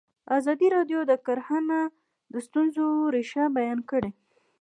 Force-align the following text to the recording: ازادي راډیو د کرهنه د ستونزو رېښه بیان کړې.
ازادي 0.37 0.67
راډیو 0.75 0.99
د 1.05 1.11
کرهنه 1.25 1.79
د 2.33 2.35
ستونزو 2.47 2.85
رېښه 3.13 3.43
بیان 3.57 3.79
کړې. 3.89 4.09